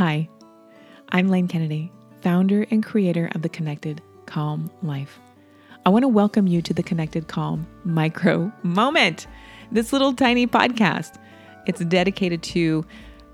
Hi, 0.00 0.30
I'm 1.10 1.28
Lane 1.28 1.46
Kennedy, 1.46 1.92
founder 2.22 2.66
and 2.70 2.82
creator 2.82 3.30
of 3.34 3.42
the 3.42 3.50
Connected 3.50 4.00
Calm 4.24 4.70
Life. 4.82 5.20
I 5.84 5.90
want 5.90 6.04
to 6.04 6.08
welcome 6.08 6.46
you 6.46 6.62
to 6.62 6.72
the 6.72 6.82
Connected 6.82 7.28
Calm 7.28 7.66
Micro 7.84 8.50
Moment, 8.62 9.26
this 9.70 9.92
little 9.92 10.14
tiny 10.14 10.46
podcast. 10.46 11.18
It's 11.66 11.84
dedicated 11.84 12.42
to 12.44 12.82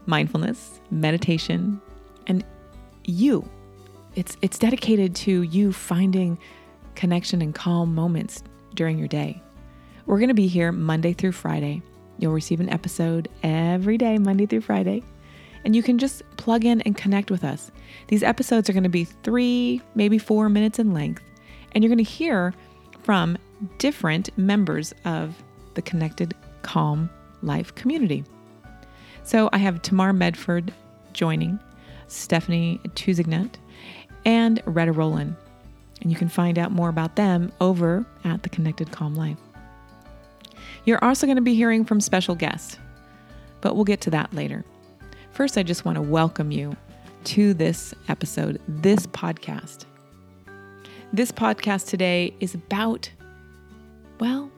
mindfulness, 0.07 0.81
meditation, 0.91 1.81
and 2.27 2.45
you. 3.05 3.49
It's, 4.17 4.37
it's 4.43 4.59
dedicated 4.59 5.15
to 5.15 5.43
you 5.43 5.73
finding 5.73 6.37
connection 6.97 7.43
and 7.43 7.55
calm 7.55 7.95
moments 7.95 8.43
during 8.75 8.99
your 8.99 9.07
day. 9.07 9.41
We're 10.07 10.19
going 10.19 10.31
to 10.31 10.35
be 10.35 10.49
here 10.49 10.73
Monday 10.73 11.13
through 11.13 11.31
Friday. 11.31 11.83
You'll 12.19 12.33
receive 12.33 12.59
an 12.59 12.71
episode 12.71 13.29
every 13.45 13.97
day, 13.97 14.19
Monday 14.19 14.47
through 14.47 14.63
Friday 14.63 15.05
and 15.67 15.75
you 15.75 15.83
can 15.83 15.99
just 15.99 16.23
plug 16.37 16.65
in 16.65 16.81
and 16.83 16.97
connect 16.97 17.29
with 17.29 17.43
us. 17.43 17.73
These 18.07 18.23
episodes 18.23 18.71
are 18.71 18.73
going 18.73 18.85
to 18.85 18.89
be 18.89 19.03
three, 19.03 19.83
maybe 19.97 20.17
four 20.17 20.49
minutes 20.49 20.79
in 20.79 20.95
length, 20.95 21.25
and 21.73 21.83
you're 21.83 21.89
going 21.89 21.99
to 21.99 22.09
hear 22.09 22.55
from 23.03 23.37
different 23.79 24.31
members 24.39 24.95
of 25.05 25.43
the 25.75 25.83
Connected 25.83 26.35
Calm 26.63 27.11
Life 27.43 27.75
community. 27.75 28.23
So 29.25 29.51
I 29.53 29.59
have 29.59 29.83
Tamar 29.83 30.13
Medford 30.13 30.73
joining, 31.13 31.59
Stephanie 32.07 32.81
Tuzignut, 32.91 33.57
and 34.25 34.63
Retta 34.67 34.93
Roland. 34.93 35.35
And 36.01 36.13
you 36.13 36.17
can 36.17 36.29
find 36.29 36.61
out 36.61 36.71
more 36.71 36.91
about 36.91 37.17
them 37.17 37.51
over 37.61 38.07
at 38.23 38.45
the 38.45 38.49
Connected 38.51 38.93
Calm 38.93 39.17
Life. 39.17 39.39
You're 40.85 41.05
also 41.05 41.27
going 41.27 41.37
to 41.37 41.43
be 41.43 41.57
hearing 41.57 41.85
from 41.85 42.01
special 42.01 42.37
guests, 42.37 42.79
but 43.61 43.75
we'll 43.75 43.85
get 43.85 44.01
to 44.03 44.11
that 44.11 44.33
later. 44.33 44.65
First, 45.37 45.59
I 45.59 45.63
just 45.63 45.85
want 45.85 45.97
to 45.97 46.03
welcome 46.03 46.51
you 46.51 46.75
to 47.25 47.53
this 47.53 47.93
episode, 48.09 48.59
this 48.67 49.07
podcast. 49.09 49.85
This 51.13 51.31
podcast 51.31 51.89
today 51.89 52.35
is 52.41 52.55
about, 52.55 53.11
well, 54.19 54.51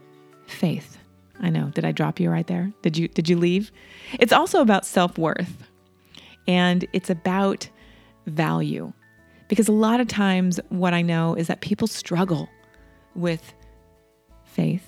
faith. 0.47 0.97
I 1.41 1.50
know. 1.50 1.70
Did 1.75 1.84
I 1.84 1.91
drop 1.91 2.20
you 2.20 2.30
right 2.30 2.47
there? 2.47 2.72
Did 2.83 2.97
you 2.97 3.08
did 3.08 3.28
you 3.28 3.36
leave? 3.36 3.72
It's 4.20 4.33
also 4.33 4.61
about 4.61 4.86
self-worth. 4.86 5.64
And 6.47 6.86
it's 6.92 7.11
about 7.11 7.69
value. 8.27 8.92
Because 9.48 9.67
a 9.67 9.72
lot 9.72 9.98
of 9.98 10.06
times 10.06 10.61
what 10.69 10.95
I 10.95 11.02
know 11.02 11.34
is 11.34 11.48
that 11.48 11.61
people 11.61 11.89
struggle 11.89 12.48
with 13.17 13.52
faith, 14.45 14.86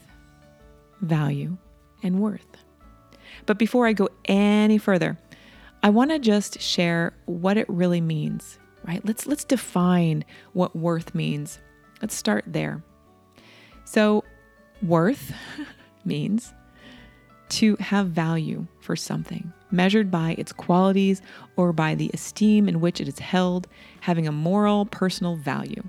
value, 1.00 1.58
and 2.04 2.20
worth. 2.20 2.46
But 3.44 3.58
before 3.58 3.88
I 3.88 3.92
go 3.92 4.08
any 4.26 4.78
further, 4.78 5.18
I 5.82 5.90
want 5.90 6.10
to 6.10 6.18
just 6.18 6.60
share 6.60 7.14
what 7.24 7.56
it 7.56 7.68
really 7.68 8.00
means, 8.00 8.58
right? 8.86 9.04
Let's 9.04 9.26
let's 9.26 9.44
define 9.44 10.24
what 10.52 10.76
worth 10.76 11.14
means. 11.14 11.58
Let's 12.02 12.14
start 12.14 12.44
there. 12.46 12.82
So, 13.84 14.24
worth 14.82 15.32
means 16.04 16.52
to 17.50 17.76
have 17.76 18.08
value 18.08 18.66
for 18.80 18.94
something, 18.94 19.52
measured 19.70 20.10
by 20.10 20.36
its 20.38 20.52
qualities 20.52 21.22
or 21.56 21.72
by 21.72 21.94
the 21.94 22.10
esteem 22.14 22.68
in 22.68 22.80
which 22.80 23.00
it 23.00 23.08
is 23.08 23.18
held, 23.18 23.66
having 24.00 24.28
a 24.28 24.32
moral, 24.32 24.86
personal 24.86 25.36
value. 25.36 25.82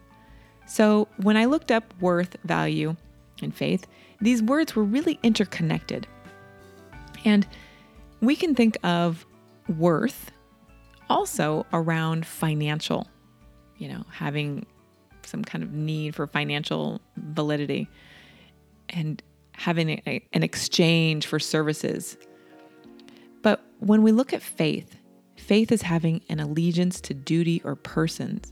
So, 0.67 1.09
when 1.17 1.35
I 1.35 1.45
looked 1.45 1.69
up 1.69 1.93
worth, 1.99 2.37
value, 2.45 2.95
and 3.41 3.53
faith, 3.53 3.85
these 4.21 4.41
words 4.41 4.75
were 4.75 4.83
really 4.83 5.19
interconnected. 5.21 6.07
And 7.25 7.45
we 8.21 8.35
can 8.35 8.55
think 8.55 8.77
of 8.83 9.25
worth 9.71 10.31
also 11.09 11.65
around 11.73 12.25
financial, 12.25 13.07
you 13.77 13.87
know, 13.87 14.03
having 14.11 14.65
some 15.23 15.43
kind 15.43 15.63
of 15.63 15.73
need 15.73 16.15
for 16.15 16.27
financial 16.27 17.01
validity 17.17 17.87
and 18.89 19.21
having 19.53 19.89
a, 19.89 20.25
an 20.33 20.43
exchange 20.43 21.27
for 21.27 21.39
services. 21.39 22.17
But 23.41 23.63
when 23.79 24.03
we 24.03 24.11
look 24.11 24.33
at 24.33 24.41
faith, 24.41 24.97
faith 25.35 25.71
is 25.71 25.81
having 25.81 26.21
an 26.29 26.39
allegiance 26.39 27.01
to 27.01 27.13
duty 27.13 27.61
or 27.63 27.75
persons, 27.75 28.51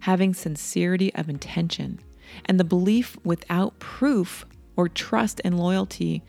having 0.00 0.34
sincerity 0.34 1.14
of 1.14 1.28
intention, 1.28 2.00
and 2.46 2.58
the 2.58 2.64
belief 2.64 3.16
without 3.24 3.78
proof 3.78 4.44
or 4.76 4.88
trust 4.88 5.40
and 5.44 5.58
loyalty 5.58 6.22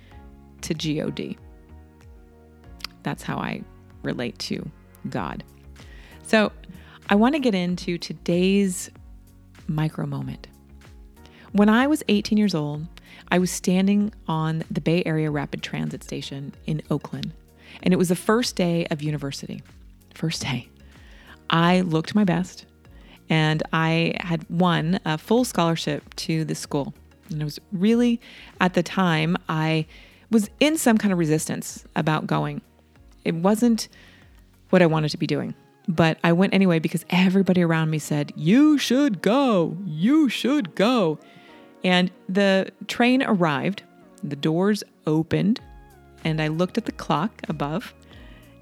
to 0.62 0.74
God. 0.74 1.38
That's 3.04 3.24
how 3.24 3.38
I 3.38 3.64
relate 4.06 4.38
to 4.40 4.70
God. 5.10 5.44
So, 6.24 6.52
I 7.08 7.16
want 7.16 7.36
to 7.36 7.40
get 7.40 7.54
into 7.54 7.98
today's 7.98 8.90
micro 9.68 10.06
moment. 10.08 10.48
When 11.52 11.70
I 11.70 11.88
was 11.88 12.04
18 12.08 12.38
years 12.38 12.56
old, 12.56 12.88
I 13.32 13.40
was 13.40 13.52
standing 13.52 14.12
on 14.28 14.64
the 14.72 14.82
Bay 14.82 15.04
Area 15.06 15.30
Rapid 15.30 15.62
Transit 15.62 16.04
Station 16.04 16.54
in 16.66 16.82
Oakland, 16.90 17.32
and 17.84 17.94
it 17.94 17.98
was 17.98 18.10
the 18.10 18.16
first 18.16 18.56
day 18.56 18.88
of 18.88 19.02
university. 19.02 19.62
First 20.14 20.42
day. 20.42 20.68
I 21.50 21.82
looked 21.82 22.16
my 22.16 22.24
best, 22.24 22.66
and 23.30 23.62
I 23.72 24.16
had 24.20 24.50
won 24.50 25.00
a 25.06 25.18
full 25.18 25.46
scholarship 25.46 26.16
to 26.16 26.44
the 26.44 26.56
school. 26.56 26.94
And 27.30 27.42
it 27.42 27.46
was 27.46 27.60
really, 27.72 28.20
at 28.60 28.74
the 28.74 28.84
time, 28.84 29.38
I 29.48 29.86
was 30.32 30.50
in 30.60 30.78
some 30.78 30.98
kind 30.98 31.12
of 31.12 31.20
resistance 31.20 31.86
about 31.96 32.28
going. 32.28 32.62
It 33.26 33.36
wasn't 33.36 33.90
what 34.70 34.82
I 34.82 34.86
wanted 34.86 35.10
to 35.10 35.18
be 35.18 35.28
doing. 35.28 35.54
But 35.88 36.18
I 36.24 36.34
went 36.34 36.54
anyway 36.54 36.80
because 36.80 37.06
everybody 37.10 37.62
around 37.62 37.90
me 37.90 38.00
said, 38.00 38.34
You 38.36 38.78
should 38.78 39.22
go. 39.22 39.78
You 39.86 40.30
should 40.30 40.76
go. 40.76 41.20
And 41.84 42.10
the 42.28 42.72
train 42.88 43.22
arrived, 43.22 43.84
the 44.24 44.36
doors 44.36 44.84
opened, 45.06 45.60
and 46.24 46.42
I 46.42 46.48
looked 46.48 46.78
at 46.80 46.86
the 46.86 46.92
clock 46.92 47.42
above 47.48 47.94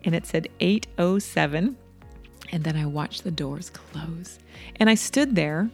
and 0.04 0.14
it 0.14 0.26
said 0.26 0.50
807. 0.60 1.78
And 2.52 2.64
then 2.64 2.76
I 2.76 2.86
watched 2.86 3.24
the 3.24 3.32
doors 3.32 3.70
close. 3.70 4.38
And 4.76 4.90
I 4.90 4.96
stood 4.96 5.36
there 5.36 5.70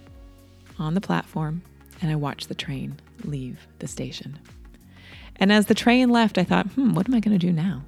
on 0.78 0.94
the 0.94 1.02
platform 1.02 1.64
and 2.02 2.12
I 2.12 2.16
watched 2.16 2.48
the 2.48 2.56
train 2.56 3.00
leave 3.24 3.68
the 3.80 3.88
station. 3.88 4.40
And 5.38 5.52
as 5.52 5.66
the 5.66 5.74
train 5.74 6.10
left, 6.10 6.38
I 6.38 6.44
thought, 6.44 6.68
hmm, 6.68 6.94
what 6.94 7.08
am 7.08 7.16
I 7.16 7.20
going 7.20 7.38
to 7.38 7.46
do 7.46 7.52
now? 7.52 7.84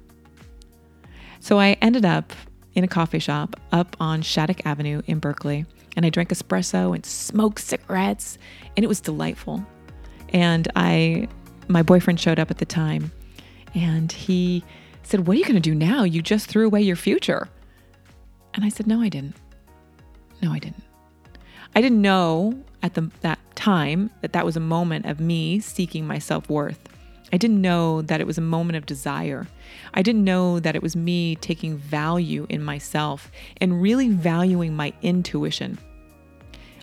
So 1.42 1.58
I 1.58 1.72
ended 1.82 2.04
up 2.04 2.32
in 2.74 2.84
a 2.84 2.88
coffee 2.88 3.18
shop 3.18 3.56
up 3.72 3.96
on 3.98 4.22
Shattuck 4.22 4.64
Avenue 4.64 5.02
in 5.08 5.18
Berkeley, 5.18 5.66
and 5.96 6.06
I 6.06 6.08
drank 6.08 6.28
espresso 6.28 6.94
and 6.94 7.04
smoked 7.04 7.58
cigarettes, 7.58 8.38
and 8.76 8.84
it 8.84 8.86
was 8.86 9.00
delightful. 9.00 9.66
And 10.28 10.68
I, 10.76 11.26
my 11.66 11.82
boyfriend 11.82 12.20
showed 12.20 12.38
up 12.38 12.52
at 12.52 12.58
the 12.58 12.64
time, 12.64 13.10
and 13.74 14.12
he 14.12 14.62
said, 15.02 15.26
"What 15.26 15.34
are 15.34 15.38
you 15.38 15.44
going 15.44 15.56
to 15.56 15.60
do 15.60 15.74
now? 15.74 16.04
You 16.04 16.22
just 16.22 16.46
threw 16.46 16.64
away 16.64 16.80
your 16.80 16.94
future." 16.94 17.48
And 18.54 18.64
I 18.64 18.68
said, 18.68 18.86
"No, 18.86 19.00
I 19.00 19.08
didn't. 19.08 19.34
No, 20.42 20.52
I 20.52 20.60
didn't. 20.60 20.84
I 21.74 21.80
didn't 21.80 22.00
know 22.00 22.54
at 22.84 22.94
the, 22.94 23.10
that 23.22 23.40
time 23.56 24.10
that 24.20 24.32
that 24.32 24.44
was 24.44 24.56
a 24.56 24.60
moment 24.60 25.06
of 25.06 25.18
me 25.18 25.58
seeking 25.58 26.06
my 26.06 26.20
self 26.20 26.48
worth." 26.48 26.91
I 27.32 27.38
didn't 27.38 27.62
know 27.62 28.02
that 28.02 28.20
it 28.20 28.26
was 28.26 28.36
a 28.36 28.42
moment 28.42 28.76
of 28.76 28.84
desire. 28.84 29.48
I 29.94 30.02
didn't 30.02 30.24
know 30.24 30.60
that 30.60 30.76
it 30.76 30.82
was 30.82 30.94
me 30.94 31.36
taking 31.36 31.78
value 31.78 32.46
in 32.50 32.62
myself 32.62 33.32
and 33.56 33.80
really 33.80 34.08
valuing 34.08 34.76
my 34.76 34.92
intuition. 35.00 35.78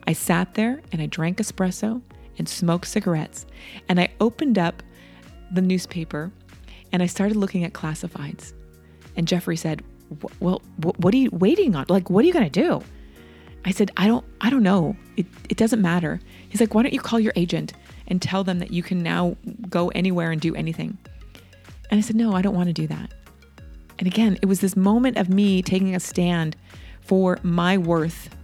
I 0.08 0.14
sat 0.14 0.56
there 0.56 0.82
and 0.92 1.02
I 1.02 1.06
drank 1.06 1.38
espresso 1.38 2.02
and 2.40 2.50
smoked 2.50 2.88
cigarettes, 2.88 3.46
and 3.88 4.00
I 4.00 4.10
opened 4.20 4.58
up 4.58 4.82
the 5.52 5.62
newspaper 5.62 6.32
and 6.92 7.04
I 7.04 7.06
started 7.06 7.38
looking 7.38 7.64
at 7.64 7.74
classifieds. 7.74 8.54
And 9.16 9.28
Jeffrey 9.28 9.57
said, 9.57 9.84
"Well, 10.40 10.62
what 10.78 11.13
are 11.13 11.18
you 11.18 11.30
waiting 11.31 11.75
on? 11.75 11.86
Like, 11.90 12.10
what 12.10 12.24
are 12.24 12.28
you 12.28 12.34
going 12.34 12.50
to 12.50 12.62
do?" 12.62 12.81
I 13.66 13.72
said, 13.72 13.92
"I 13.98 14.07
don't, 14.07 14.25
I 14.42 14.50
don't 14.50 14.63
know. 14.63 14.96
It, 15.16 15.28
it 15.50 15.57
doesn't 15.57 15.81
matter." 15.81 16.19
He's 16.48 16.62
like, 16.62 16.74
"Why 16.74 16.81
don't 16.81 16.94
you 16.94 17.01
call 17.01 17.19
your 17.19 17.34
agent?" 17.36 17.74
And 18.10 18.22
tell 18.22 18.44
them 18.44 18.60
that 18.60 18.72
you 18.72 18.84
can 18.84 19.02
now 19.02 19.36
go 19.70 19.90
anywhere 19.90 20.32
and 20.32 20.42
do 20.42 20.56
anything. 20.56 20.98
And 21.90 21.98
I 21.98 22.02
said, 22.02 22.16
No, 22.16 22.34
I 22.34 22.42
don't 22.42 22.56
want 22.56 22.68
to 22.68 22.74
do 22.74 22.88
that. 22.88 23.14
And 23.98 24.08
again, 24.08 24.38
it 24.42 24.46
was 24.46 24.62
this 24.62 24.76
moment 24.76 25.18
of 25.18 25.30
me 25.30 25.62
taking 25.62 25.96
a 25.96 26.00
stand 26.00 26.56
for 27.02 27.38
my 27.44 27.78
worth. 27.78 28.36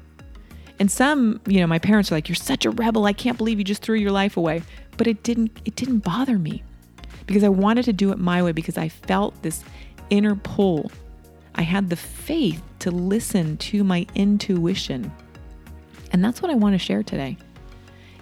And 0.78 0.92
some, 0.92 1.40
you 1.48 1.62
know, 1.62 1.68
my 1.68 1.80
parents 1.80 2.12
are 2.12 2.16
like, 2.16 2.28
You're 2.28 2.36
such 2.36 2.66
a 2.66 2.72
rebel. 2.72 3.06
I 3.06 3.14
can't 3.14 3.38
believe 3.38 3.58
you 3.58 3.64
just 3.64 3.82
threw 3.82 3.96
your 3.96 4.12
life 4.12 4.38
away. 4.38 4.62
But 4.98 5.08
it 5.08 5.24
didn't, 5.24 5.60
it 5.66 5.76
didn't 5.76 6.00
bother 6.00 6.38
me 6.38 6.64
because 7.26 7.44
I 7.44 7.50
wanted 7.50 7.86
to 7.86 7.94
do 7.94 8.12
it 8.12 8.18
my 8.18 8.42
way 8.44 8.52
because 8.52 8.78
I 8.78 8.90
felt 8.90 9.42
this 9.42 9.64
inner 10.10 10.36
pull. 10.36 10.92
I 11.56 11.64
had 11.64 11.90
the 11.90 11.96
faith 11.96 12.62
to 12.80 12.92
listen 12.92 13.58
to 13.58 13.84
my 13.84 14.06
intuition. 14.16 15.12
And 16.12 16.24
that's 16.24 16.42
what 16.42 16.52
I 16.52 16.56
want 16.56 16.74
to 16.74 16.80
share 16.80 17.04
today 17.04 17.38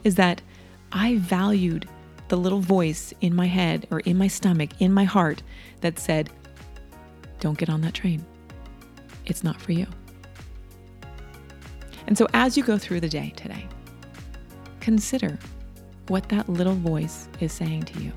is 0.03 0.15
that 0.15 0.41
I 0.93 1.17
valued 1.17 1.89
the 2.27 2.37
little 2.37 2.59
voice 2.59 3.13
in 3.19 3.35
my 3.35 3.47
head 3.47 3.87
or 3.89 3.99
in 4.01 4.17
my 4.17 4.27
stomach, 4.27 4.69
in 4.79 4.93
my 4.93 5.03
heart 5.03 5.41
that 5.81 5.97
said, 5.97 6.29
Don't 7.39 7.57
get 7.57 7.69
on 7.69 7.81
that 7.81 7.95
train. 7.95 8.23
It's 9.25 9.43
not 9.43 9.59
for 9.59 9.71
you. 9.71 9.87
And 12.05 12.17
so, 12.17 12.27
as 12.33 12.55
you 12.55 12.63
go 12.63 12.77
through 12.77 12.99
the 12.99 13.09
day 13.09 13.33
today, 13.35 13.67
consider 14.79 15.39
what 16.09 16.29
that 16.29 16.47
little 16.47 16.75
voice 16.75 17.27
is 17.39 17.51
saying 17.51 17.83
to 17.83 17.99
you 17.99 18.11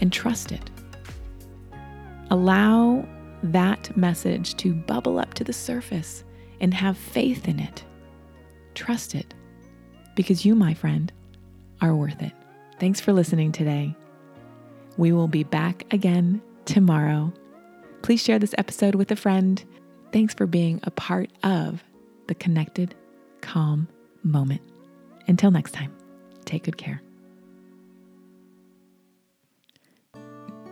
and 0.00 0.12
trust 0.12 0.52
it. 0.52 0.70
Allow 2.30 3.06
that 3.42 3.94
message 3.96 4.54
to 4.56 4.72
bubble 4.72 5.18
up 5.18 5.34
to 5.34 5.44
the 5.44 5.52
surface 5.52 6.24
and 6.60 6.72
have 6.72 6.96
faith 6.96 7.46
in 7.46 7.60
it. 7.60 7.84
Trust 8.74 9.14
it 9.14 9.34
because 10.14 10.44
you, 10.44 10.54
my 10.54 10.72
friend, 10.72 11.12
are 11.82 11.94
worth 11.94 12.22
it. 12.22 12.32
Thanks 12.80 13.00
for 13.00 13.12
listening 13.12 13.52
today. 13.52 13.94
We 14.96 15.12
will 15.12 15.28
be 15.28 15.44
back 15.44 15.84
again 15.92 16.40
tomorrow. 16.64 17.32
Please 18.02 18.22
share 18.22 18.38
this 18.38 18.54
episode 18.56 18.94
with 18.94 19.10
a 19.10 19.16
friend. 19.16 19.62
Thanks 20.12 20.32
for 20.32 20.46
being 20.46 20.80
a 20.84 20.90
part 20.90 21.30
of 21.42 21.82
the 22.28 22.34
connected, 22.34 22.94
calm 23.40 23.88
moment. 24.22 24.62
Until 25.26 25.50
next 25.50 25.72
time, 25.72 25.92
take 26.44 26.64
good 26.64 26.78
care. 26.78 27.02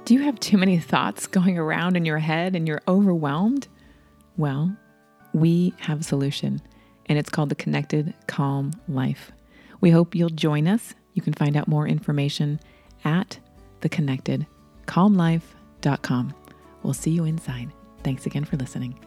Do 0.05 0.15
you 0.15 0.21
have 0.23 0.41
too 0.41 0.59
many 0.59 0.79
thoughts 0.79 1.27
going 1.27 1.59
around 1.59 1.97
in 1.97 2.05
your 2.05 2.19
head 2.19 2.57
and 2.57 2.67
you're 2.67 2.83
overwhelmed? 2.89 3.69
Well, 4.37 4.77
we 5.33 5.75
have 5.79 6.01
a 6.01 6.05
solution, 6.05 6.61
and 7.07 7.19
it's 7.19 7.31
called 7.31 7.49
the 7.49 7.55
Connected 7.55 8.15
Calm 8.27 8.73
Life. 8.89 9.31
We 9.81 9.91
hope 9.91 10.15
you'll 10.15 10.31
join 10.31 10.67
us. 10.67 10.95
You 11.21 11.23
can 11.23 11.35
find 11.35 11.55
out 11.55 11.69
more 11.69 11.87
information 11.87 12.59
at 13.05 13.39
theconnectedcalmlife.com. 13.83 16.35
We'll 16.83 16.95
see 16.95 17.11
you 17.11 17.27
inside. 17.27 17.71
Thanks 18.03 18.25
again 18.25 18.47
for 18.47 18.57
listening. 18.57 18.99